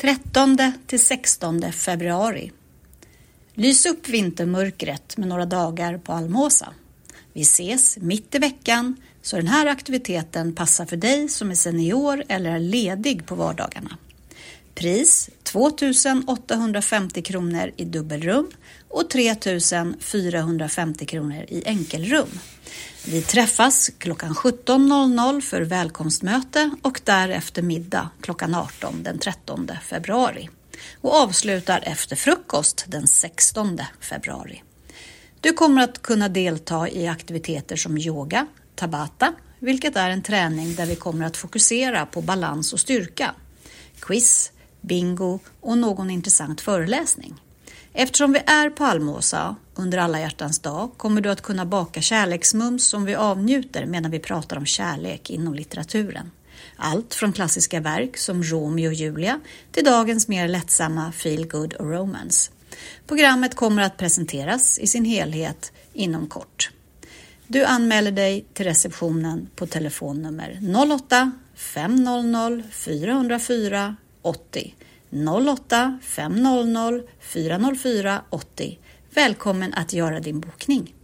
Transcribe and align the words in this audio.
13 0.00 0.72
till 0.86 1.00
16 1.00 1.72
februari. 1.72 2.52
Lys 3.54 3.86
upp 3.86 4.08
vintermörkret 4.08 5.16
med 5.16 5.28
några 5.28 5.46
dagar 5.46 5.98
på 5.98 6.12
Almåsa. 6.12 6.72
Vi 7.32 7.40
ses 7.40 7.98
mitt 7.98 8.34
i 8.34 8.38
veckan 8.38 8.96
så 9.22 9.36
den 9.36 9.46
här 9.46 9.66
aktiviteten 9.66 10.54
passar 10.54 10.86
för 10.86 10.96
dig 10.96 11.28
som 11.28 11.50
är 11.50 11.54
senior 11.54 12.24
eller 12.28 12.50
är 12.50 12.58
ledig 12.58 13.26
på 13.26 13.34
vardagarna. 13.34 13.98
Pris 14.74 15.30
2850 15.52 17.22
kronor 17.22 17.72
i 17.76 17.84
dubbelrum 17.84 18.50
och 18.88 19.10
3450 19.10 21.06
kronor 21.06 21.44
i 21.48 21.62
enkelrum. 21.66 22.28
Vi 23.06 23.22
träffas 23.22 23.90
klockan 23.98 24.34
17.00 24.34 25.40
för 25.40 25.62
välkomstmöte 25.62 26.70
och 26.82 27.00
därefter 27.04 27.62
middag 27.62 28.10
klockan 28.20 28.54
18 28.54 29.02
den 29.02 29.18
13 29.18 29.70
februari 29.82 30.48
och 31.00 31.14
avslutar 31.14 31.82
efter 31.86 32.16
frukost 32.16 32.84
den 32.88 33.06
16 33.06 33.78
februari. 34.00 34.62
Du 35.40 35.52
kommer 35.52 35.82
att 35.82 36.02
kunna 36.02 36.28
delta 36.28 36.88
i 36.88 37.06
aktiviteter 37.06 37.76
som 37.76 37.98
yoga, 37.98 38.46
tabata, 38.74 39.32
vilket 39.58 39.96
är 39.96 40.10
en 40.10 40.22
träning 40.22 40.74
där 40.74 40.86
vi 40.86 40.96
kommer 40.96 41.26
att 41.26 41.36
fokusera 41.36 42.06
på 42.06 42.22
balans 42.22 42.72
och 42.72 42.80
styrka, 42.80 43.34
quiz, 44.00 44.52
bingo 44.88 45.38
och 45.60 45.78
någon 45.78 46.10
intressant 46.10 46.60
föreläsning. 46.60 47.34
Eftersom 47.92 48.32
vi 48.32 48.38
är 48.46 48.70
på 48.70 48.84
Almåsa 48.84 49.56
under 49.74 49.98
alla 49.98 50.20
hjärtans 50.20 50.58
dag 50.58 50.90
kommer 50.96 51.20
du 51.20 51.30
att 51.30 51.42
kunna 51.42 51.66
baka 51.66 52.00
kärleksmums 52.00 52.86
som 52.86 53.04
vi 53.04 53.14
avnjuter 53.14 53.86
medan 53.86 54.10
vi 54.10 54.18
pratar 54.18 54.56
om 54.56 54.66
kärlek 54.66 55.30
inom 55.30 55.54
litteraturen. 55.54 56.30
Allt 56.76 57.14
från 57.14 57.32
klassiska 57.32 57.80
verk 57.80 58.16
som 58.16 58.42
Romeo 58.42 58.88
och 58.88 58.94
Julia 58.94 59.40
till 59.72 59.84
dagens 59.84 60.28
mer 60.28 60.48
lättsamma 60.48 61.12
Feel 61.12 61.46
Good 61.46 61.74
och 61.74 61.90
Romance. 61.90 62.50
Programmet 63.06 63.54
kommer 63.54 63.82
att 63.82 63.96
presenteras 63.96 64.78
i 64.78 64.86
sin 64.86 65.04
helhet 65.04 65.72
inom 65.92 66.26
kort. 66.26 66.70
Du 67.46 67.64
anmäler 67.64 68.12
dig 68.12 68.46
till 68.52 68.64
receptionen 68.64 69.48
på 69.56 69.66
telefonnummer 69.66 70.60
08 70.94 71.32
500 71.54 72.62
404 72.70 73.96
80 74.22 74.74
08 75.10 75.98
500 76.02 77.00
404 77.20 78.22
80. 78.30 78.78
Välkommen 79.14 79.74
att 79.74 79.92
göra 79.92 80.20
din 80.20 80.40
bokning. 80.40 80.94